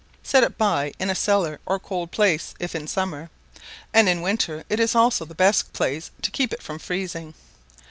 [0.23, 3.29] Set it by in a cellar or cool place if in summer,
[3.93, 7.35] and in winter it is also the best place to keep it from freezing.